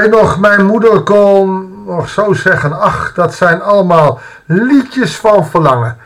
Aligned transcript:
weet 0.00 0.10
nog, 0.10 0.38
mijn 0.38 0.66
moeder 0.66 1.02
kon 1.02 1.72
nog 1.84 2.08
zo 2.08 2.32
zeggen, 2.32 2.80
ach, 2.80 3.14
dat 3.14 3.34
zijn 3.34 3.62
allemaal 3.62 4.20
liedjes 4.44 5.16
van 5.16 5.46
verlangen. 5.46 5.98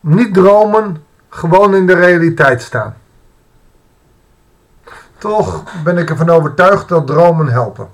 Niet 0.00 0.34
dromen, 0.34 1.04
gewoon 1.28 1.74
in 1.74 1.86
de 1.86 1.94
realiteit 1.94 2.62
staan. 2.62 2.96
Toch 5.18 5.62
ben 5.84 5.98
ik 5.98 6.10
ervan 6.10 6.30
overtuigd 6.30 6.88
dat 6.88 7.06
dromen 7.06 7.48
helpen. 7.48 7.88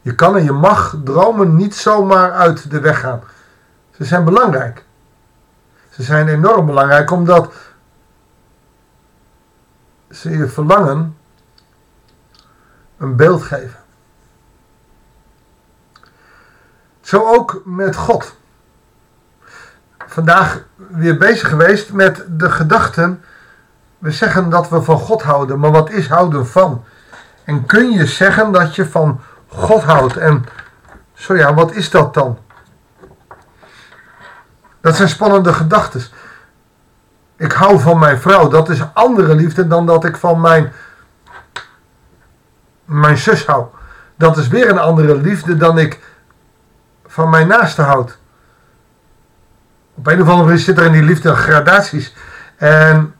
Je 0.00 0.14
kan 0.14 0.36
en 0.36 0.44
je 0.44 0.52
mag 0.52 0.96
dromen 1.04 1.56
niet 1.56 1.74
zomaar 1.74 2.32
uit 2.32 2.70
de 2.70 2.80
weg 2.80 3.00
gaan. 3.00 3.22
Ze 3.90 4.04
zijn 4.04 4.24
belangrijk. 4.24 4.84
Ze 5.90 6.02
zijn 6.02 6.28
enorm 6.28 6.66
belangrijk 6.66 7.10
omdat 7.10 7.52
ze 10.10 10.30
je 10.30 10.46
verlangen 10.46 11.16
een 13.02 13.16
beeld 13.16 13.42
geven. 13.42 13.80
Zo 17.00 17.24
ook 17.26 17.62
met 17.64 17.96
God. 17.96 18.36
Vandaag 20.06 20.62
weer 20.76 21.18
bezig 21.18 21.48
geweest 21.48 21.92
met 21.92 22.24
de 22.28 22.50
gedachten. 22.50 23.24
We 23.98 24.10
zeggen 24.10 24.50
dat 24.50 24.68
we 24.68 24.82
van 24.82 24.98
God 24.98 25.22
houden, 25.22 25.58
maar 25.58 25.70
wat 25.70 25.90
is 25.90 26.08
houden 26.08 26.46
van? 26.46 26.84
En 27.44 27.66
kun 27.66 27.90
je 27.90 28.06
zeggen 28.06 28.52
dat 28.52 28.74
je 28.74 28.86
van 28.86 29.20
God 29.46 29.82
houdt? 29.82 30.16
En 30.16 30.44
zo 31.14 31.34
ja, 31.36 31.54
wat 31.54 31.72
is 31.72 31.90
dat 31.90 32.14
dan? 32.14 32.38
Dat 34.80 34.96
zijn 34.96 35.08
spannende 35.08 35.52
gedachten. 35.52 36.02
Ik 37.36 37.52
hou 37.52 37.80
van 37.80 37.98
mijn 37.98 38.20
vrouw. 38.20 38.48
Dat 38.48 38.68
is 38.68 38.84
andere 38.94 39.34
liefde 39.34 39.66
dan 39.66 39.86
dat 39.86 40.04
ik 40.04 40.16
van 40.16 40.40
mijn, 40.40 40.72
mijn 42.92 43.18
zus 43.18 43.46
hou. 43.46 43.66
Dat 44.16 44.36
is 44.36 44.48
weer 44.48 44.70
een 44.70 44.78
andere 44.78 45.16
liefde 45.16 45.56
dan 45.56 45.78
ik 45.78 46.00
van 47.06 47.30
mijn 47.30 47.48
naaste 47.48 47.82
houd. 47.82 48.18
Op 49.94 50.06
een 50.06 50.20
of 50.20 50.28
andere 50.28 50.44
manier 50.44 50.58
zit 50.58 50.78
er 50.78 50.84
in 50.84 50.92
die 50.92 51.02
liefde 51.02 51.34
gradaties. 51.34 52.14
En 52.56 53.14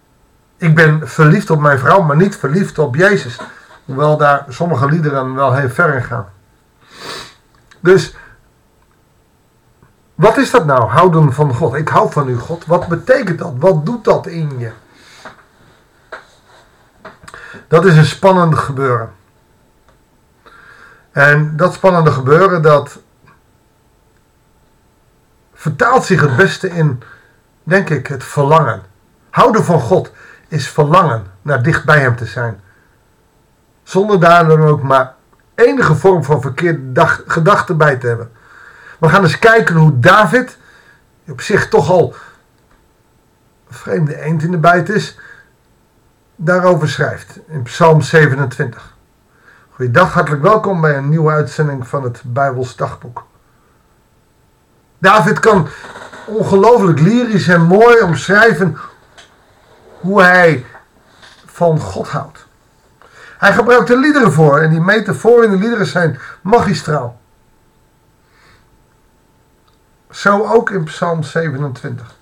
ik 0.57 0.75
ben 0.75 1.09
verliefd 1.09 1.51
op 1.51 1.61
mijn 1.61 1.79
vrouw, 1.79 2.03
maar 2.03 2.17
niet 2.17 2.37
verliefd 2.37 2.79
op 2.79 2.95
Jezus. 2.95 3.39
Hoewel 3.85 4.17
daar 4.17 4.45
sommige 4.49 4.87
liederen 4.87 5.35
wel 5.35 5.55
heel 5.55 5.69
ver 5.69 5.95
in 5.95 6.03
gaan. 6.03 6.27
Dus 7.81 8.15
wat 10.15 10.37
is 10.37 10.51
dat 10.51 10.67
nou, 10.67 10.91
houden 10.91 11.33
van 11.33 11.55
God? 11.55 11.75
Ik 11.75 11.89
hou 11.89 12.13
van 12.13 12.29
u, 12.29 12.37
God. 12.37 12.67
Wat 12.67 12.89
betekent 12.89 13.39
dat? 13.39 13.53
Wat 13.59 13.87
doet 13.87 14.05
dat 14.05 14.27
in 14.27 14.59
je? 14.59 14.71
Dat 17.69 17.85
is 17.85 17.97
een 17.97 18.05
spannend 18.05 18.59
gebeuren. 18.59 19.13
En 21.13 21.57
dat 21.57 21.75
spannende 21.75 22.11
gebeuren, 22.11 22.63
dat 22.63 22.99
vertaalt 25.55 26.05
zich 26.05 26.21
het 26.21 26.37
beste 26.37 26.69
in, 26.71 27.03
denk 27.63 27.91
ik, 27.91 28.07
het 28.07 28.25
verlangen. 28.25 28.83
Houden 29.31 29.65
van 29.65 29.81
God 29.81 30.13
is 30.49 30.69
verlangen 30.69 31.27
naar 31.43 31.63
dicht 31.63 31.85
bij 31.85 32.01
Hem 32.01 32.17
te 32.17 32.27
zijn. 32.27 32.61
Zonder 33.83 34.21
daar 34.21 34.47
dan 34.47 34.61
ook 34.61 34.83
maar 34.83 35.15
enige 35.55 35.95
vorm 35.95 36.25
van 36.25 36.41
verkeerde 36.41 37.07
gedachten 37.27 37.77
bij 37.77 37.97
te 37.97 38.07
hebben. 38.07 38.33
We 38.99 39.09
gaan 39.09 39.23
eens 39.23 39.39
kijken 39.39 39.77
hoe 39.77 39.99
David, 39.99 40.59
op 41.29 41.41
zich 41.41 41.69
toch 41.69 41.91
al 41.91 42.15
een 43.69 43.75
vreemde 43.75 44.21
eend 44.21 44.43
in 44.43 44.51
de 44.51 44.59
bijt 44.59 44.89
is, 44.89 45.19
daarover 46.37 46.89
schrijft 46.89 47.39
in 47.47 47.63
Psalm 47.63 48.01
27. 48.01 48.92
Goeiedag, 49.83 50.13
hartelijk 50.13 50.43
welkom 50.43 50.81
bij 50.81 50.97
een 50.97 51.09
nieuwe 51.09 51.31
uitzending 51.31 51.89
van 51.89 52.03
het 52.03 52.23
Bijbels 52.25 52.77
Dagboek. 52.77 53.27
David 54.99 55.41
kan 55.41 55.69
ongelooflijk 56.27 57.01
lyrisch 57.01 57.49
en 57.49 57.63
mooi 57.63 58.01
omschrijven 58.01 58.79
hoe 60.01 60.23
hij 60.23 60.67
van 61.47 61.81
God 61.81 62.09
houdt. 62.09 62.47
Hij 63.39 63.53
gebruikt 63.53 63.91
er 63.91 63.99
liederen 63.99 64.33
voor 64.33 64.61
en 64.61 64.71
die 64.71 64.81
metaforen 64.81 65.45
in 65.45 65.51
de 65.51 65.59
liederen 65.59 65.87
zijn 65.87 66.19
magistraal. 66.43 67.21
Zo 70.11 70.45
ook 70.47 70.71
in 70.71 70.85
Psalm 70.85 71.23
27. 71.23 72.15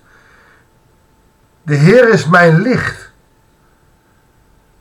De 1.61 1.75
Heer 1.75 2.09
is 2.09 2.27
mijn 2.27 2.61
licht, 2.61 3.11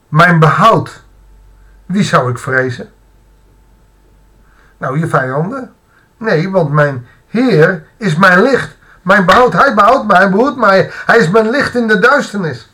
mijn 0.09 0.39
behoud. 0.39 1.03
Wie 1.91 2.03
zou 2.03 2.31
ik 2.31 2.39
vrezen? 2.39 2.91
Nou, 4.79 4.99
je 4.99 5.07
vijanden? 5.07 5.73
Nee, 6.17 6.51
want 6.51 6.71
mijn 6.71 7.07
Heer 7.27 7.85
is 7.97 8.17
mijn 8.17 8.43
licht, 8.43 8.77
mijn 9.03 9.27
behoud. 9.27 9.53
Hij 9.53 9.75
behoudt 9.75 10.07
mij, 10.07 10.17
hij 10.17 10.31
behoedt 10.31 10.57
mij. 10.57 10.91
Hij 11.07 11.19
is 11.19 11.29
mijn 11.29 11.51
licht 11.51 11.75
in 11.75 11.89
de 11.89 11.99
duisternis. 11.99 12.71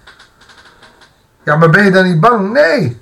Ja, 1.43 1.56
maar 1.56 1.71
ben 1.71 1.84
je 1.84 1.91
dan 1.91 2.05
niet 2.05 2.21
bang? 2.21 2.53
Nee. 2.53 3.00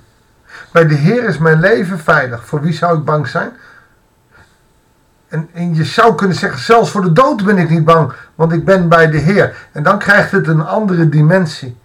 Bij 0.73 0.87
de 0.87 0.95
Heer 0.95 1.25
is 1.25 1.39
mijn 1.39 1.61
leven 1.61 1.99
veilig. 1.99 2.47
Voor 2.47 2.61
wie 2.61 2.73
zou 2.73 2.99
ik 2.99 3.05
bang 3.05 3.29
zijn? 3.29 3.53
En, 5.29 5.49
en, 5.53 5.75
je 5.75 5.85
zou 5.85 6.15
kunnen 6.15 6.37
zeggen, 6.37 6.61
zelfs 6.61 6.91
voor 6.91 7.03
de 7.03 7.13
dood 7.13 7.45
ben 7.45 7.59
ik 7.59 7.71
niet 7.71 7.85
bang, 7.85 8.13
want 8.35 8.53
ik 8.53 8.65
ben 8.65 8.89
bij 8.89 9.11
de 9.11 9.19
Heer. 9.19 9.57
En 9.73 9.83
dan 9.83 9.99
krijgt 9.99 10.33
het 10.33 10.47
een 10.47 10.67
andere 10.67 11.09
dimensie. 11.09 11.83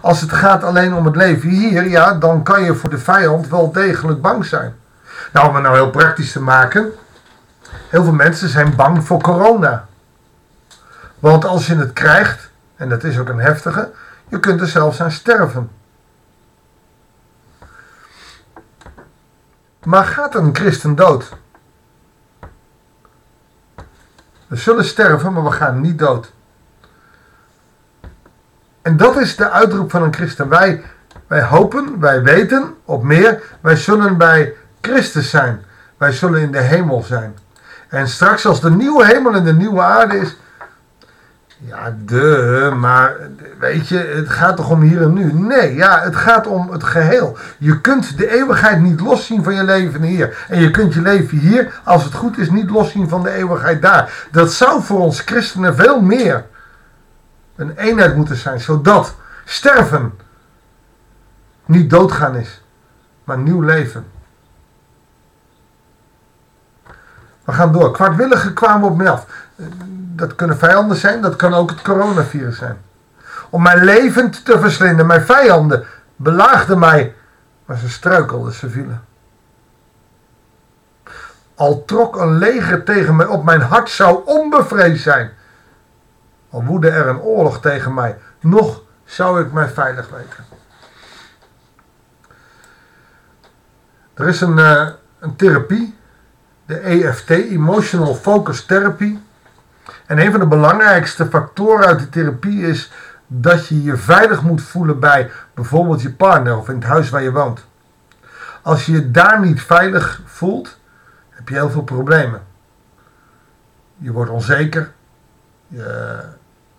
Als 0.00 0.20
het 0.20 0.32
gaat 0.32 0.64
alleen 0.64 0.94
om 0.94 1.04
het 1.04 1.16
leven 1.16 1.48
hier, 1.48 1.88
ja, 1.88 2.14
dan 2.14 2.42
kan 2.42 2.62
je 2.62 2.74
voor 2.74 2.90
de 2.90 2.98
vijand 2.98 3.48
wel 3.48 3.72
degelijk 3.72 4.20
bang 4.20 4.44
zijn. 4.44 4.74
Nou, 5.32 5.48
om 5.48 5.54
het 5.54 5.62
nou 5.62 5.76
heel 5.76 5.90
praktisch 5.90 6.32
te 6.32 6.40
maken. 6.40 6.92
Heel 7.88 8.04
veel 8.04 8.12
mensen 8.12 8.48
zijn 8.48 8.76
bang 8.76 9.04
voor 9.04 9.20
corona. 9.20 9.86
Want 11.18 11.44
als 11.44 11.66
je 11.66 11.76
het 11.76 11.92
krijgt, 11.92 12.50
en 12.76 12.88
dat 12.88 13.04
is 13.04 13.18
ook 13.18 13.28
een 13.28 13.40
heftige, 13.40 13.90
je 14.28 14.40
kunt 14.40 14.60
er 14.60 14.66
zelfs 14.66 15.00
aan 15.00 15.10
sterven. 15.10 15.70
Maar 19.84 20.04
gaat 20.04 20.34
een 20.34 20.54
christen 20.56 20.94
dood? 20.94 21.32
We 24.46 24.56
zullen 24.56 24.84
sterven, 24.84 25.32
maar 25.32 25.44
we 25.44 25.50
gaan 25.50 25.80
niet 25.80 25.98
dood. 25.98 26.32
En 28.88 28.96
dat 28.96 29.16
is 29.16 29.36
de 29.36 29.50
uitroep 29.50 29.90
van 29.90 30.02
een 30.02 30.14
christen. 30.14 30.48
Wij, 30.48 30.82
wij 31.26 31.42
hopen, 31.42 32.00
wij 32.00 32.22
weten 32.22 32.74
op 32.84 33.02
meer. 33.02 33.42
Wij 33.60 33.76
zullen 33.76 34.16
bij 34.16 34.54
Christus 34.80 35.30
zijn. 35.30 35.62
Wij 35.96 36.12
zullen 36.12 36.40
in 36.40 36.52
de 36.52 36.60
hemel 36.60 37.02
zijn. 37.02 37.36
En 37.88 38.08
straks 38.08 38.46
als 38.46 38.60
de 38.60 38.70
nieuwe 38.70 39.06
hemel 39.06 39.34
en 39.34 39.44
de 39.44 39.52
nieuwe 39.52 39.82
aarde 39.82 40.18
is, 40.18 40.36
ja, 41.58 41.96
de, 42.04 42.72
maar 42.76 43.16
weet 43.58 43.88
je, 43.88 43.98
het 43.98 44.28
gaat 44.28 44.56
toch 44.56 44.70
om 44.70 44.80
hier 44.80 45.02
en 45.02 45.12
nu? 45.12 45.32
Nee, 45.32 45.74
ja, 45.74 46.00
het 46.00 46.16
gaat 46.16 46.46
om 46.46 46.70
het 46.70 46.84
geheel. 46.84 47.36
Je 47.58 47.80
kunt 47.80 48.18
de 48.18 48.30
eeuwigheid 48.30 48.80
niet 48.80 49.00
loszien 49.00 49.44
van 49.44 49.54
je 49.54 49.64
leven 49.64 50.02
hier. 50.02 50.44
En 50.48 50.60
je 50.60 50.70
kunt 50.70 50.94
je 50.94 51.02
leven 51.02 51.38
hier, 51.38 51.80
als 51.84 52.04
het 52.04 52.14
goed 52.14 52.38
is, 52.38 52.50
niet 52.50 52.70
loszien 52.70 53.08
van 53.08 53.22
de 53.22 53.30
eeuwigheid 53.30 53.82
daar. 53.82 54.26
Dat 54.30 54.52
zou 54.52 54.82
voor 54.82 55.00
ons 55.00 55.20
christenen 55.20 55.76
veel 55.76 56.00
meer 56.00 56.44
een 57.58 57.76
eenheid 57.76 58.16
moeten 58.16 58.36
zijn, 58.36 58.60
zodat 58.60 59.14
sterven 59.44 60.18
niet 61.64 61.90
doodgaan 61.90 62.36
is, 62.36 62.62
maar 63.24 63.38
nieuw 63.38 63.60
leven. 63.60 64.06
We 67.44 67.52
gaan 67.52 67.72
door. 67.72 67.92
Kwaadwilligen 67.92 68.54
kwamen 68.54 68.88
op 68.90 68.96
me 68.96 69.10
af 69.10 69.26
dat 70.18 70.34
kunnen 70.34 70.58
vijanden 70.58 70.96
zijn, 70.96 71.20
dat 71.20 71.36
kan 71.36 71.54
ook 71.54 71.70
het 71.70 71.82
coronavirus 71.82 72.58
zijn. 72.58 72.78
Om 73.50 73.62
mijn 73.62 73.84
levend 73.84 74.44
te 74.44 74.58
verslinden. 74.58 75.06
Mijn 75.06 75.22
vijanden 75.22 75.86
belaagden 76.16 76.78
mij, 76.78 77.14
maar 77.64 77.76
ze 77.76 77.88
struikelden, 77.88 78.52
ze 78.52 78.70
vielen. 78.70 79.04
Al 81.54 81.84
trok 81.84 82.16
een 82.16 82.38
leger 82.38 82.84
tegen 82.84 83.16
mij 83.16 83.26
op, 83.26 83.44
mijn 83.44 83.60
hart 83.60 83.90
zou 83.90 84.22
onbevreesd 84.24 85.02
zijn. 85.02 85.30
Al 86.50 86.64
woedde 86.64 86.88
er 86.88 87.06
een 87.06 87.20
oorlog 87.20 87.60
tegen 87.60 87.94
mij, 87.94 88.18
nog 88.40 88.82
zou 89.04 89.42
ik 89.42 89.52
mij 89.52 89.68
veilig 89.68 90.08
weten. 90.08 90.44
Er 94.14 94.28
is 94.28 94.40
een, 94.40 94.58
uh, 94.58 94.88
een 95.18 95.36
therapie, 95.36 95.96
de 96.66 96.78
EFT, 96.78 97.30
Emotional 97.30 98.14
Focus 98.14 98.64
Therapy. 98.64 99.18
En 100.06 100.18
een 100.18 100.30
van 100.30 100.40
de 100.40 100.46
belangrijkste 100.46 101.26
factoren 101.26 101.86
uit 101.86 101.98
de 101.98 102.08
therapie 102.08 102.66
is 102.66 102.92
dat 103.26 103.66
je 103.66 103.82
je 103.82 103.96
veilig 103.96 104.42
moet 104.42 104.62
voelen 104.62 105.00
bij 105.00 105.30
bijvoorbeeld 105.54 106.02
je 106.02 106.12
partner 106.12 106.56
of 106.56 106.68
in 106.68 106.74
het 106.74 106.84
huis 106.84 107.10
waar 107.10 107.22
je 107.22 107.32
woont. 107.32 107.66
Als 108.62 108.86
je 108.86 108.92
je 108.92 109.10
daar 109.10 109.40
niet 109.40 109.62
veilig 109.62 110.22
voelt, 110.24 110.78
heb 111.30 111.48
je 111.48 111.54
heel 111.54 111.70
veel 111.70 111.82
problemen. 111.82 112.42
Je 113.96 114.12
wordt 114.12 114.30
onzeker. 114.30 114.92
Je, 115.66 116.20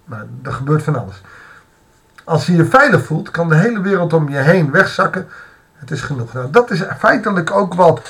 maar 0.09 0.25
er 0.43 0.53
gebeurt 0.53 0.83
van 0.83 0.95
alles. 0.95 1.21
Als 2.23 2.45
je 2.45 2.55
je 2.55 2.65
veilig 2.65 3.05
voelt, 3.05 3.31
kan 3.31 3.49
de 3.49 3.55
hele 3.55 3.81
wereld 3.81 4.13
om 4.13 4.29
je 4.29 4.37
heen 4.37 4.71
wegzakken 4.71 5.27
Het 5.73 5.91
is 5.91 6.01
genoeg. 6.01 6.33
Nou, 6.33 6.49
dat 6.49 6.71
is 6.71 6.83
feitelijk 6.97 7.51
ook 7.51 7.73
wat, 7.73 8.01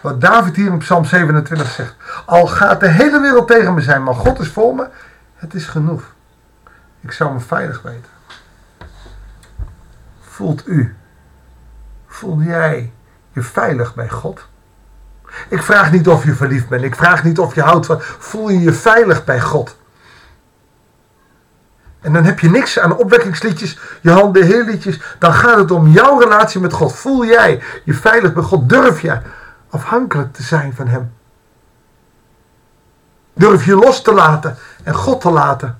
wat 0.00 0.20
David 0.20 0.56
hier 0.56 0.70
in 0.70 0.78
Psalm 0.78 1.04
27 1.04 1.70
zegt. 1.70 1.96
Al 2.26 2.46
gaat 2.46 2.80
de 2.80 2.88
hele 2.88 3.20
wereld 3.20 3.48
tegen 3.48 3.74
me 3.74 3.80
zijn, 3.80 4.02
maar 4.02 4.14
God 4.14 4.38
is 4.38 4.48
voor 4.48 4.74
me. 4.74 4.88
Het 5.34 5.54
is 5.54 5.66
genoeg. 5.66 6.02
Ik 7.00 7.12
zou 7.12 7.32
me 7.32 7.40
veilig 7.40 7.82
weten. 7.82 8.10
Voelt 10.20 10.66
u, 10.66 10.96
voel 12.06 12.40
jij 12.40 12.92
je 13.32 13.42
veilig 13.42 13.94
bij 13.94 14.08
God? 14.08 14.46
Ik 15.48 15.62
vraag 15.62 15.92
niet 15.92 16.08
of 16.08 16.24
je 16.24 16.34
verliefd 16.34 16.68
bent. 16.68 16.82
Ik 16.82 16.94
vraag 16.94 17.24
niet 17.24 17.38
of 17.38 17.54
je 17.54 17.62
houdt 17.62 17.86
van. 17.86 18.00
Voel 18.00 18.48
je 18.48 18.60
je 18.60 18.72
veilig 18.72 19.24
bij 19.24 19.40
God? 19.40 19.76
En 22.04 22.12
dan 22.12 22.24
heb 22.24 22.40
je 22.40 22.50
niks 22.50 22.78
aan 22.78 22.96
opwekkingsliedjes, 22.96 23.78
je 24.00 24.10
handen 24.10 24.46
heerliedjes. 24.46 25.00
Dan 25.18 25.32
gaat 25.32 25.58
het 25.58 25.70
om 25.70 25.88
jouw 25.88 26.18
relatie 26.18 26.60
met 26.60 26.72
God. 26.72 26.94
Voel 26.94 27.24
jij 27.24 27.62
je 27.84 27.94
veilig 27.94 28.32
bij 28.32 28.42
God? 28.42 28.68
Durf 28.68 29.00
je 29.00 29.20
afhankelijk 29.68 30.32
te 30.32 30.42
zijn 30.42 30.74
van 30.74 30.86
Hem? 30.86 31.12
Durf 33.34 33.64
je 33.64 33.74
los 33.74 34.02
te 34.02 34.12
laten 34.12 34.56
en 34.82 34.94
God 34.94 35.20
te 35.20 35.30
laten? 35.30 35.78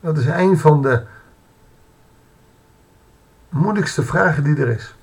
Dat 0.00 0.18
is 0.18 0.26
een 0.26 0.58
van 0.58 0.82
de 0.82 1.02
moeilijkste 3.48 4.02
vragen 4.02 4.44
die 4.44 4.56
er 4.56 4.68
is. 4.68 4.94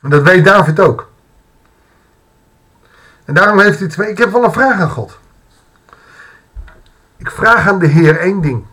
En 0.00 0.10
dat 0.10 0.22
weet 0.22 0.44
David 0.44 0.80
ook. 0.80 1.10
En 3.26 3.34
daarom 3.34 3.60
heeft 3.60 3.78
hij 3.78 3.88
twee. 3.88 4.10
Ik 4.10 4.18
heb 4.18 4.32
wel 4.32 4.44
een 4.44 4.52
vraag 4.52 4.80
aan 4.80 4.90
God. 4.90 5.18
Ik 7.16 7.30
vraag 7.30 7.68
aan 7.68 7.78
de 7.78 7.86
Heer 7.86 8.18
één 8.18 8.40
ding. 8.40 8.64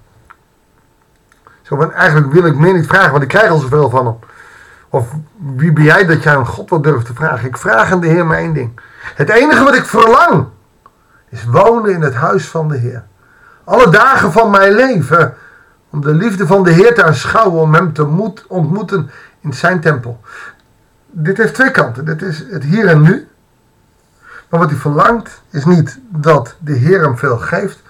Zo, 1.61 1.75
want 1.75 1.91
eigenlijk 1.91 2.33
wil 2.33 2.45
ik 2.45 2.55
meer 2.55 2.73
niet 2.73 2.87
vragen, 2.87 3.11
want 3.11 3.23
ik 3.23 3.29
krijg 3.29 3.49
al 3.49 3.59
zoveel 3.59 3.89
van 3.89 4.05
hem. 4.05 4.19
Of 4.89 5.13
wie 5.55 5.71
ben 5.71 5.83
jij 5.83 6.05
dat 6.05 6.23
jij 6.23 6.35
aan 6.35 6.47
God 6.47 6.69
wat 6.69 6.83
durft 6.83 7.05
te 7.05 7.13
vragen? 7.13 7.47
Ik 7.47 7.57
vraag 7.57 7.91
aan 7.91 7.99
de 7.99 8.07
Heer 8.07 8.25
maar 8.25 8.37
één 8.37 8.53
ding. 8.53 8.79
Het 9.15 9.29
enige 9.29 9.63
wat 9.63 9.75
ik 9.75 9.85
verlang 9.85 10.47
is 11.29 11.45
wonen 11.45 11.91
in 11.91 12.01
het 12.01 12.13
huis 12.13 12.47
van 12.47 12.67
de 12.67 12.77
Heer. 12.77 13.03
Alle 13.63 13.89
dagen 13.89 14.31
van 14.31 14.49
mijn 14.49 14.73
leven 14.73 15.33
om 15.89 16.01
de 16.01 16.13
liefde 16.13 16.47
van 16.47 16.63
de 16.63 16.71
Heer 16.71 16.93
te 16.93 17.03
aanschouwen, 17.03 17.61
om 17.61 17.73
Hem 17.73 17.93
te 17.93 18.35
ontmoeten 18.47 19.09
in 19.39 19.53
Zijn 19.53 19.79
tempel. 19.79 20.21
Dit 21.11 21.37
heeft 21.37 21.53
twee 21.53 21.71
kanten. 21.71 22.05
Dit 22.05 22.21
is 22.21 22.45
het 22.49 22.63
hier 22.63 22.87
en 22.87 23.01
nu. 23.01 23.27
Maar 24.53 24.61
wat 24.61 24.71
hij 24.71 24.79
verlangt 24.79 25.41
is 25.49 25.65
niet 25.65 25.99
dat 26.09 26.55
de 26.59 26.73
Heer 26.73 27.01
hem 27.01 27.17
veel 27.17 27.37
geeft, 27.37 27.81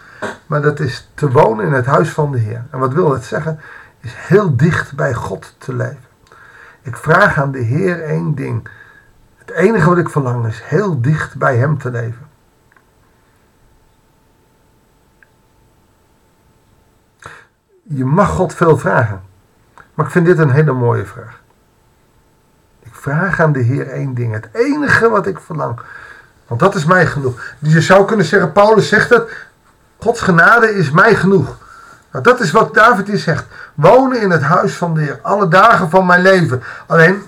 maar 0.45 0.61
dat 0.61 0.79
is 0.79 1.09
te 1.13 1.31
wonen 1.31 1.65
in 1.65 1.73
het 1.73 1.85
huis 1.85 2.09
van 2.09 2.31
de 2.31 2.37
Heer. 2.37 2.65
En 2.69 2.79
wat 2.79 2.93
wil 2.93 3.09
dat 3.09 3.23
zeggen? 3.23 3.59
Is 3.99 4.13
heel 4.15 4.55
dicht 4.55 4.95
bij 4.95 5.13
God 5.13 5.55
te 5.57 5.73
leven. 5.75 6.05
Ik 6.81 6.97
vraag 6.97 7.37
aan 7.37 7.51
de 7.51 7.59
Heer 7.59 8.03
één 8.03 8.35
ding. 8.35 8.67
Het 9.37 9.51
enige 9.51 9.89
wat 9.89 9.97
ik 9.97 10.09
verlang 10.09 10.47
is 10.47 10.61
heel 10.63 11.01
dicht 11.01 11.37
bij 11.37 11.57
Hem 11.57 11.77
te 11.77 11.91
leven. 11.91 12.27
Je 17.83 18.05
mag 18.05 18.29
God 18.29 18.53
veel 18.53 18.77
vragen. 18.77 19.21
Maar 19.93 20.05
ik 20.05 20.11
vind 20.11 20.25
dit 20.25 20.37
een 20.37 20.51
hele 20.51 20.73
mooie 20.73 21.05
vraag. 21.05 21.41
Ik 22.79 22.95
vraag 22.95 23.39
aan 23.39 23.51
de 23.51 23.61
Heer 23.61 23.87
één 23.87 24.13
ding. 24.13 24.33
Het 24.33 24.49
enige 24.51 25.09
wat 25.09 25.27
ik 25.27 25.39
verlang 25.39 25.79
want 26.53 26.65
dat 26.73 26.81
is 26.81 26.85
mij 26.85 27.05
genoeg. 27.05 27.41
Je 27.59 27.81
zou 27.81 28.05
kunnen 28.05 28.25
zeggen, 28.25 28.51
Paulus 28.51 28.87
zegt 28.87 29.09
het, 29.09 29.31
Gods 29.99 30.21
genade 30.21 30.75
is 30.75 30.91
mij 30.91 31.15
genoeg. 31.15 31.57
Nou, 32.11 32.23
dat 32.23 32.39
is 32.39 32.51
wat 32.51 32.73
David 32.73 33.07
hier 33.07 33.17
zegt. 33.17 33.45
Wonen 33.73 34.21
in 34.21 34.29
het 34.29 34.41
huis 34.41 34.75
van 34.75 34.93
de 34.93 35.01
Heer, 35.01 35.19
alle 35.21 35.47
dagen 35.47 35.89
van 35.89 36.05
mijn 36.05 36.21
leven. 36.21 36.63
Alleen, 36.87 37.23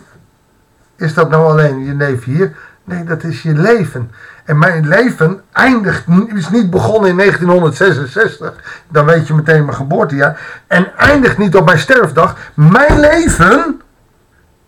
is 0.96 1.14
dat 1.14 1.30
nou 1.30 1.46
alleen 1.46 1.86
je 1.86 1.94
leven 1.94 2.32
hier? 2.32 2.56
Nee, 2.84 3.04
dat 3.04 3.24
is 3.24 3.42
je 3.42 3.54
leven. 3.54 4.12
En 4.44 4.58
mijn 4.58 4.88
leven 4.88 5.42
eindigt, 5.52 6.04
is 6.28 6.50
niet 6.50 6.70
begonnen 6.70 7.10
in 7.10 7.18
1966. 7.18 8.54
Dan 8.90 9.06
weet 9.06 9.28
je 9.28 9.34
meteen 9.34 9.66
mijn 9.66 9.78
geboortejaar. 9.78 10.64
En 10.68 10.98
eindigt 10.98 11.38
niet 11.38 11.56
op 11.56 11.66
mijn 11.66 11.80
sterfdag. 11.80 12.36
Mijn 12.54 13.00
leven 13.00 13.82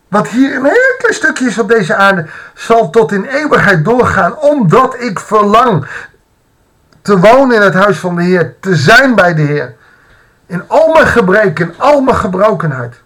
wat 0.07 0.27
hier 0.27 0.55
een 0.55 0.65
heel 1.07 1.19
klein 1.19 1.33
stukje 1.33 1.45
is 1.45 1.59
op 1.59 1.69
deze 1.69 1.95
aarde, 1.95 2.25
zal 2.53 2.89
tot 2.89 3.11
in 3.11 3.25
eeuwigheid 3.25 3.85
doorgaan, 3.85 4.37
omdat 4.37 5.01
ik 5.01 5.19
verlang 5.19 5.87
te 7.01 7.19
wonen 7.19 7.55
in 7.55 7.61
het 7.61 7.73
huis 7.73 7.99
van 7.99 8.15
de 8.15 8.23
Heer, 8.23 8.55
te 8.59 8.75
zijn 8.75 9.15
bij 9.15 9.33
de 9.33 9.41
Heer. 9.41 9.75
In 10.45 10.63
al 10.67 10.93
mijn 10.93 11.07
gebreken, 11.07 11.73
al 11.77 12.01
mijn 12.01 12.17
gebrokenheid. 12.17 13.01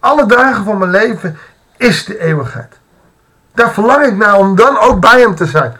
Alle 0.00 0.26
dagen 0.26 0.64
van 0.64 0.78
mijn 0.78 0.90
leven 0.90 1.38
is 1.76 2.04
de 2.04 2.18
eeuwigheid. 2.18 2.78
Daar 3.54 3.72
verlang 3.72 4.04
ik 4.04 4.16
naar 4.16 4.36
om 4.36 4.56
dan 4.56 4.78
ook 4.78 5.00
bij 5.00 5.20
hem 5.20 5.34
te 5.34 5.46
zijn. 5.46 5.76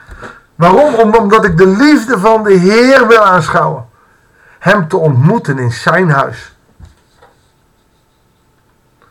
Waarom? 0.54 1.14
Omdat 1.14 1.44
ik 1.44 1.56
de 1.56 1.66
liefde 1.66 2.18
van 2.18 2.42
de 2.42 2.52
Heer 2.52 3.06
wil 3.06 3.24
aanschouwen 3.24 3.86
hem 4.58 4.88
te 4.88 4.96
ontmoeten 4.96 5.58
in 5.58 5.72
zijn 5.72 6.10
huis. 6.10 6.57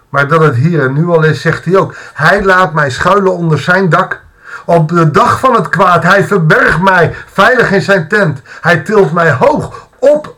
Maar 0.09 0.27
dat 0.27 0.41
het 0.41 0.55
hier 0.55 0.83
en 0.83 0.93
nu 0.93 1.07
al 1.07 1.23
is, 1.23 1.41
zegt 1.41 1.65
hij 1.65 1.77
ook. 1.77 1.95
Hij 2.13 2.43
laat 2.43 2.73
mij 2.73 2.89
schuilen 2.89 3.33
onder 3.33 3.59
zijn 3.59 3.89
dak. 3.89 4.21
Op 4.65 4.89
de 4.89 5.11
dag 5.11 5.39
van 5.39 5.55
het 5.55 5.69
kwaad. 5.69 6.03
Hij 6.03 6.23
verbergt 6.23 6.81
mij 6.81 7.15
veilig 7.33 7.71
in 7.71 7.81
zijn 7.81 8.07
tent. 8.07 8.41
Hij 8.61 8.77
tilt 8.77 9.13
mij 9.13 9.31
hoog 9.31 9.87
op 9.99 10.35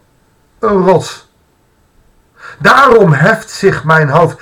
een 0.59 0.85
rots. 0.85 1.29
Daarom 2.57 3.13
heft 3.13 3.49
zich 3.49 3.83
mijn 3.83 4.09
hoofd 4.09 4.41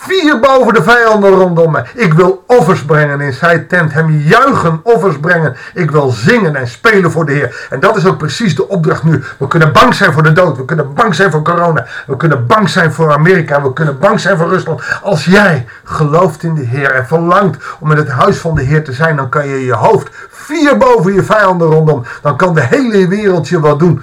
vier 0.00 0.40
boven 0.40 0.74
de 0.74 0.82
vijanden 0.82 1.30
rondom 1.30 1.70
mij. 1.70 1.84
Ik 1.94 2.12
wil 2.12 2.44
offers 2.46 2.84
brengen 2.84 3.20
in 3.20 3.32
zijn 3.32 3.66
tent. 3.66 3.92
Hem 3.92 4.10
juichen 4.10 4.80
offers 4.82 5.18
brengen. 5.18 5.56
Ik 5.74 5.90
wil 5.90 6.10
zingen 6.10 6.56
en 6.56 6.68
spelen 6.68 7.10
voor 7.10 7.26
de 7.26 7.32
Heer. 7.32 7.66
En 7.70 7.80
dat 7.80 7.96
is 7.96 8.06
ook 8.06 8.18
precies 8.18 8.56
de 8.56 8.68
opdracht 8.68 9.02
nu. 9.02 9.24
We 9.38 9.48
kunnen 9.48 9.72
bang 9.72 9.94
zijn 9.94 10.12
voor 10.12 10.22
de 10.22 10.32
dood. 10.32 10.56
We 10.56 10.64
kunnen 10.64 10.94
bang 10.94 11.14
zijn 11.14 11.30
voor 11.30 11.42
corona. 11.42 11.86
We 12.06 12.16
kunnen 12.16 12.46
bang 12.46 12.68
zijn 12.68 12.92
voor 12.92 13.12
Amerika. 13.12 13.62
We 13.62 13.72
kunnen 13.72 13.98
bang 13.98 14.20
zijn 14.20 14.36
voor 14.36 14.48
Rusland. 14.48 14.82
Als 15.02 15.24
jij 15.24 15.66
gelooft 15.84 16.42
in 16.42 16.54
de 16.54 16.64
Heer 16.64 16.90
en 16.90 17.06
verlangt 17.06 17.64
om 17.80 17.90
in 17.90 17.96
het 17.96 18.08
huis 18.08 18.38
van 18.38 18.54
de 18.54 18.62
Heer 18.62 18.84
te 18.84 18.92
zijn, 18.92 19.16
dan 19.16 19.28
kan 19.28 19.46
je 19.46 19.64
je 19.64 19.74
hoofd 19.74 20.08
vier 20.30 20.76
boven 20.76 21.14
je 21.14 21.22
vijanden 21.22 21.68
rondom. 21.68 22.04
Dan 22.22 22.36
kan 22.36 22.54
de 22.54 22.64
hele 22.64 23.08
wereld 23.08 23.48
je 23.48 23.60
wat 23.60 23.78
doen. 23.78 24.02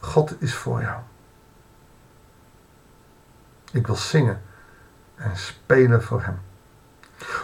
God 0.00 0.34
is 0.38 0.54
voor 0.54 0.80
jou. 0.80 0.96
Ik 3.72 3.86
wil 3.86 3.96
zingen 3.96 4.44
en 5.16 5.30
spelen 5.34 6.02
voor 6.02 6.22
hem. 6.22 6.38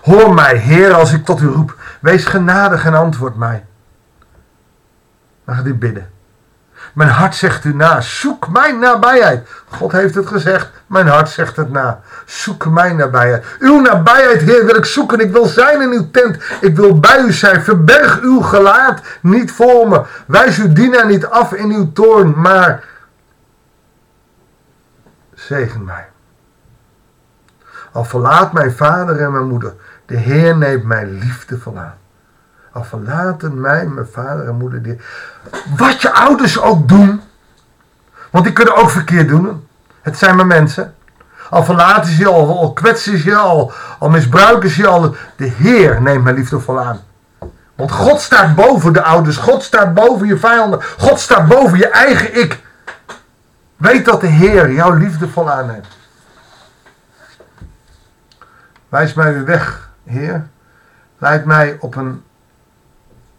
Hoor 0.03 0.35
mij, 0.35 0.57
Heer, 0.57 0.93
als 0.93 1.13
ik 1.13 1.25
tot 1.25 1.41
u 1.41 1.47
roep. 1.47 1.77
Wees 2.01 2.25
genadig 2.25 2.85
en 2.85 2.95
antwoord 2.95 3.37
mij. 3.37 3.65
Dan 5.45 5.55
gaat 5.55 5.67
u 5.67 5.75
bidden. 5.75 6.11
Mijn 6.93 7.11
hart 7.11 7.35
zegt 7.35 7.65
u 7.65 7.75
na. 7.75 8.01
Zoek 8.01 8.49
mijn 8.49 8.79
nabijheid. 8.79 9.49
God 9.69 9.93
heeft 9.93 10.15
het 10.15 10.27
gezegd. 10.27 10.71
Mijn 10.87 11.07
hart 11.07 11.29
zegt 11.29 11.57
het 11.57 11.71
na. 11.71 12.01
Zoek 12.25 12.67
mijn 12.67 12.97
nabijheid. 12.97 13.45
Uw 13.59 13.81
nabijheid, 13.81 14.41
Heer, 14.41 14.67
wil 14.67 14.77
ik 14.77 14.85
zoeken. 14.85 15.21
Ik 15.21 15.33
wil 15.33 15.47
zijn 15.47 15.81
in 15.81 15.91
uw 15.91 16.11
tent. 16.11 16.43
Ik 16.61 16.77
wil 16.77 17.01
bij 17.01 17.21
u 17.21 17.33
zijn. 17.33 17.63
Verberg 17.63 18.21
uw 18.21 18.41
gelaat 18.41 19.01
niet 19.21 19.53
voor 19.53 19.89
me. 19.89 20.03
Wijs 20.27 20.59
uw 20.59 20.73
dienaar 20.73 21.07
niet 21.07 21.27
af 21.27 21.53
in 21.53 21.71
uw 21.71 21.93
toorn. 21.93 22.41
Maar 22.41 22.85
zegen 25.35 25.85
mij. 25.85 26.12
Al 27.93 28.05
verlaat 28.05 28.53
mijn 28.53 28.73
vader 28.73 29.21
en 29.21 29.33
mijn 29.33 29.49
moeder, 29.49 29.75
de 30.07 30.17
Heer 30.17 30.57
neemt 30.57 30.85
mijn 30.85 31.19
liefde 31.19 31.59
aan. 31.77 31.95
Al 32.73 32.85
verlaten 32.85 33.61
mij 33.61 33.87
mijn 33.87 34.07
vader 34.13 34.47
en 34.47 34.55
moeder. 34.55 34.83
Die... 34.83 35.01
Wat 35.77 36.03
je 36.03 36.13
ouders 36.13 36.61
ook 36.61 36.89
doen, 36.89 37.21
want 38.31 38.45
die 38.45 38.53
kunnen 38.53 38.77
ook 38.77 38.91
verkeerd 38.91 39.29
doen. 39.29 39.67
Het 40.03 40.19
zijn 40.19 40.37
maar 40.37 40.47
mensen. 40.47 40.95
Al 41.51 41.65
verlaten 41.65 42.13
ze 42.13 42.19
je, 42.19 42.29
al, 42.29 42.59
al 42.59 42.73
kwetsen 42.73 43.19
ze 43.19 43.25
je, 43.25 43.37
al, 43.37 43.73
al 43.99 44.09
misbruiken 44.09 44.71
ze 44.71 44.81
je, 44.81 44.87
al. 44.87 45.15
De 45.37 45.45
Heer 45.45 46.03
neemt 46.03 46.25
mijn 46.25 46.37
liefde 46.37 46.79
aan. 46.79 47.01
Want 47.75 47.93
God 47.93 48.21
staat 48.21 48.55
boven 48.55 48.93
de 48.93 49.03
ouders. 49.03 49.37
God 49.37 49.63
staat 49.63 49.95
boven 49.95 50.27
je 50.27 50.39
vijanden. 50.39 50.83
God 50.99 51.21
staat 51.21 51.49
boven 51.49 51.79
je 51.79 51.89
eigen 51.89 52.41
ik. 52.41 52.61
Weet 53.77 54.05
dat 54.05 54.21
de 54.21 54.27
Heer 54.27 54.73
jouw 54.73 54.93
liefde 54.93 55.29
aan 55.51 55.67
neemt. 55.67 55.87
Wijs 58.93 59.15
mij 59.15 59.33
weer 59.33 59.45
weg, 59.45 59.91
Heer. 60.05 60.49
Leid 61.19 61.45
mij 61.45 61.77
op 61.81 61.95
een 61.95 62.25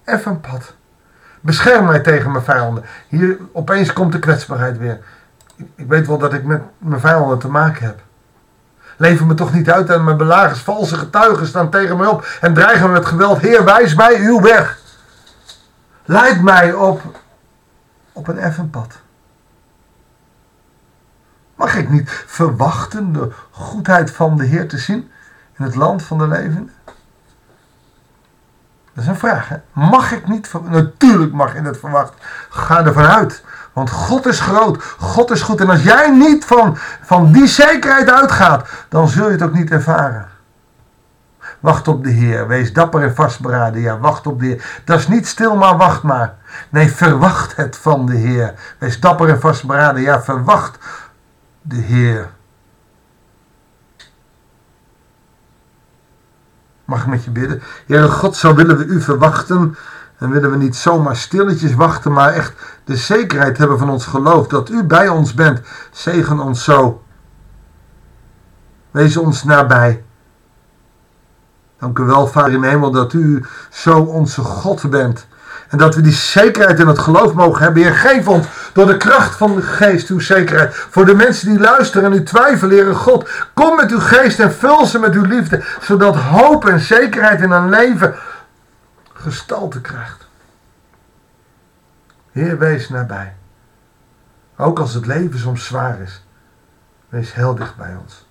effen 0.04 0.40
pad. 0.40 0.74
Bescherm 1.42 1.86
mij 1.86 2.00
tegen 2.00 2.32
mijn 2.32 2.44
vijanden. 2.44 2.84
Hier 3.08 3.38
opeens 3.52 3.94
komt 3.94 4.12
de 4.12 4.20
kwetsbaarheid 4.20 4.78
weer. 4.78 5.00
Ik 5.76 5.88
weet 5.88 6.08
wel 6.08 6.18
dat 6.18 6.34
ik 6.34 6.44
met 6.44 6.62
mijn 6.78 7.00
vijanden 7.00 7.40
te 7.40 7.48
maken 7.48 7.86
heb. 7.86 8.02
Lever 8.98 9.26
me 9.26 9.34
toch 9.34 9.54
niet 9.54 9.72
uit 9.72 9.90
en 9.90 10.04
mijn 10.04 10.18
belagers, 10.18 10.60
valse 10.60 10.96
getuigen 10.96 11.48
staan 11.48 11.70
tegen 11.70 11.98
mij 11.98 12.08
op 12.08 12.38
en 12.42 12.54
dreigen 12.54 12.88
me 12.88 12.94
met 12.94 13.06
geweld. 13.06 13.40
Heer, 13.40 13.64
wijs 13.66 13.96
mij 13.96 14.20
uw 14.20 14.42
weg. 14.42 14.80
Leid 16.06 16.42
mij 16.42 16.74
op 16.74 17.02
op 18.12 18.28
een 18.28 18.38
effen 18.38 18.70
pad? 18.70 19.00
Mag 21.56 21.76
ik 21.76 21.90
niet 21.90 22.24
verwachten 22.26 23.14
de 23.14 23.32
goedheid 23.52 24.12
van 24.12 24.38
de 24.38 24.44
Heer 24.44 24.68
te 24.68 24.78
zien 24.78 25.12
het 25.64 25.76
land 25.76 26.04
van 26.04 26.18
de 26.18 26.28
levenden? 26.28 26.72
Dat 28.94 29.04
is 29.04 29.08
een 29.08 29.16
vraag. 29.16 29.50
Mag 29.74 30.12
ik 30.12 30.28
niet? 30.28 30.52
Natuurlijk 30.64 31.34
mag 31.34 31.54
je 31.54 31.62
het 31.62 31.80
verwachten. 31.80 32.20
Ga 32.50 32.86
ervan 32.86 33.06
uit. 33.06 33.44
Want 33.74 33.90
God 33.90 34.26
is 34.26 34.40
groot. 34.40 34.84
God 34.84 35.32
is 35.32 35.42
goed. 35.42 35.62
En 35.62 35.70
als 35.70 35.84
jij 35.84 36.12
niet 36.12 36.46
van, 36.46 36.78
van 37.02 37.32
die 37.32 37.48
zekerheid 37.48 38.12
uitgaat, 38.12 38.70
dan 38.90 39.08
zul 39.08 39.26
je 39.26 39.32
het 39.32 39.42
ook 39.42 39.54
niet 39.54 39.72
ervaren. 39.72 40.28
Wacht 41.60 41.88
op 41.88 42.04
de 42.04 42.10
Heer. 42.10 42.48
Wees 42.48 42.74
dapper 42.74 43.02
en 43.02 43.16
vastberaden. 43.16 43.82
Ja, 43.82 44.00
wacht 44.00 44.28
op 44.28 44.40
de 44.40 44.46
Heer. 44.46 44.82
Dat 44.86 45.00
is 45.00 45.08
niet 45.08 45.28
stil, 45.28 45.56
maar 45.56 45.78
wacht 45.78 46.04
maar. 46.04 46.36
Nee, 46.70 46.92
verwacht 46.92 47.56
het 47.56 47.78
van 47.78 48.06
de 48.06 48.16
Heer. 48.16 48.54
Wees 48.78 49.00
dapper 49.00 49.30
en 49.30 49.40
vastberaden. 49.40 50.02
Ja, 50.02 50.22
verwacht 50.22 50.78
de 51.62 51.76
Heer. 51.76 52.30
Mag 56.86 57.02
ik 57.02 57.08
met 57.08 57.24
je 57.24 57.32
bidden? 57.32 57.62
Heer 57.88 58.10
God, 58.10 58.36
zo 58.36 58.56
willen 58.56 58.78
we 58.78 58.86
u 58.86 59.02
verwachten. 59.02 59.76
En 60.18 60.30
willen 60.30 60.52
we 60.52 60.58
niet 60.58 60.76
zomaar 60.76 61.16
stilletjes 61.16 61.74
wachten, 61.74 62.12
maar 62.12 62.34
echt 62.34 62.54
de 62.84 62.96
zekerheid 62.96 63.58
hebben 63.58 63.80
van 63.80 63.90
ons 63.90 64.06
geloof 64.06 64.48
dat 64.48 64.70
u 64.70 64.84
bij 64.84 65.10
ons 65.10 65.34
bent. 65.34 65.62
Zegen 65.92 66.40
ons 66.40 66.64
zo. 66.64 67.04
Wees 68.92 69.18
ons 69.18 69.44
nabij. 69.44 70.04
Dank 71.80 72.00
u 72.00 72.04
wel, 72.04 72.28
Vader 72.28 72.54
in 72.54 72.64
hemel, 72.64 72.92
dat 72.92 73.14
u 73.14 73.46
zo 73.70 74.00
onze 74.00 74.42
God 74.42 74.90
bent. 74.90 75.28
En 75.74 75.80
dat 75.80 75.96
we 75.96 76.02
die 76.02 76.14
zekerheid 76.14 76.80
in 76.80 76.88
het 76.88 77.00
geloof 77.00 77.34
mogen 77.34 77.64
hebben. 77.64 77.84
Heer, 77.84 77.94
geef 77.94 78.28
ons 78.28 78.48
door 78.74 78.86
de 78.86 78.98
kracht 78.98 79.36
van 79.36 79.56
de 79.56 79.62
geest 79.62 80.10
uw 80.10 80.20
zekerheid. 80.20 80.76
Voor 80.76 81.06
de 81.06 81.16
mensen 81.16 81.50
die 81.50 81.60
luisteren 81.60 82.12
en 82.12 82.20
u 82.20 82.24
twijfelen, 82.24 82.76
Heer 82.76 82.96
God. 82.96 83.30
Kom 83.54 83.76
met 83.76 83.92
uw 83.92 84.00
geest 84.00 84.40
en 84.40 84.54
vul 84.54 84.86
ze 84.86 85.00
met 85.00 85.14
uw 85.14 85.26
liefde. 85.26 85.64
Zodat 85.82 86.16
hoop 86.16 86.68
en 86.68 86.80
zekerheid 86.80 87.42
in 87.42 87.52
hun 87.52 87.70
leven 87.70 88.16
gestalte 89.14 89.82
krijgt. 89.82 90.28
Heer, 92.32 92.58
wees 92.58 92.90
nabij. 92.90 93.36
Ook 94.58 94.80
als 94.80 94.94
het 94.94 95.06
leven 95.06 95.40
soms 95.40 95.66
zwaar 95.66 96.00
is. 96.00 96.24
Wees 97.10 97.34
heel 97.34 97.56
dicht 97.56 97.76
bij 97.76 97.96
ons. 98.02 98.26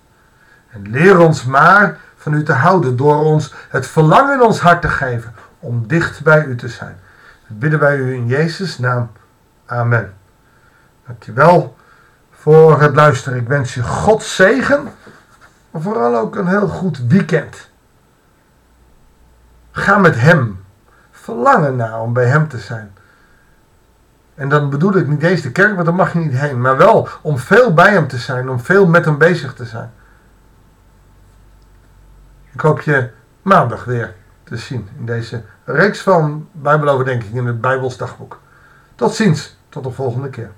En 0.69 0.89
leer 0.89 1.19
ons 1.19 1.43
maar 1.43 1.97
van 2.17 2.33
u 2.33 2.43
te 2.43 2.53
houden 2.53 2.97
door 2.97 3.23
ons 3.23 3.53
het 3.69 3.87
verlangen 3.87 4.33
in 4.33 4.41
ons 4.41 4.59
hart 4.59 4.81
te 4.81 4.89
geven 4.89 5.35
om 5.59 5.87
dicht 5.87 6.21
bij 6.21 6.45
u 6.45 6.55
te 6.55 6.67
zijn. 6.67 7.01
Bidden 7.47 7.79
wij 7.79 7.97
u 7.97 8.13
in 8.13 8.27
Jezus' 8.27 8.77
naam. 8.77 9.11
Amen. 9.65 10.13
Dankjewel 11.07 11.75
voor 12.31 12.81
het 12.81 12.95
luisteren. 12.95 13.39
Ik 13.39 13.47
wens 13.47 13.73
je 13.73 13.83
God 13.83 14.23
zegen, 14.23 14.83
maar 15.71 15.81
vooral 15.81 16.15
ook 16.15 16.35
een 16.35 16.47
heel 16.47 16.67
goed 16.67 16.99
weekend. 17.07 17.69
Ga 19.71 19.97
met 19.97 20.19
Hem. 20.19 20.63
Verlangen 21.11 21.75
naar 21.75 22.01
om 22.01 22.13
bij 22.13 22.25
Hem 22.25 22.47
te 22.47 22.57
zijn. 22.57 22.93
En 24.35 24.49
dan 24.49 24.69
bedoel 24.69 24.95
ik 24.95 25.07
niet 25.07 25.21
deze 25.21 25.51
kerk, 25.51 25.73
want 25.73 25.85
daar 25.85 25.95
mag 25.95 26.13
je 26.13 26.19
niet 26.19 26.37
heen. 26.37 26.61
Maar 26.61 26.77
wel 26.77 27.07
om 27.21 27.37
veel 27.37 27.73
bij 27.73 27.91
Hem 27.91 28.07
te 28.07 28.17
zijn, 28.17 28.49
om 28.49 28.59
veel 28.59 28.87
met 28.87 29.05
Hem 29.05 29.17
bezig 29.17 29.53
te 29.53 29.65
zijn. 29.65 29.91
Ik 32.51 32.61
hoop 32.61 32.81
je 32.81 33.09
maandag 33.41 33.83
weer 33.83 34.15
te 34.43 34.57
zien 34.57 34.89
in 34.97 35.05
deze 35.05 35.43
reeks 35.63 36.01
van 36.01 36.47
Bijbeloverdenkingen 36.51 37.37
in 37.37 37.45
het 37.45 37.61
Bijbelsdagboek. 37.61 38.39
Tot 38.95 39.13
ziens, 39.13 39.57
tot 39.69 39.83
de 39.83 39.91
volgende 39.91 40.29
keer. 40.29 40.51